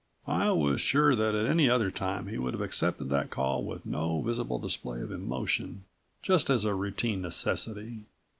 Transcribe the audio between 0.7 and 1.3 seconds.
sure